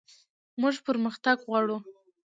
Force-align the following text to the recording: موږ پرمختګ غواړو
موږ 0.61 0.75
پرمختګ 0.87 1.37
غواړو 1.45 1.77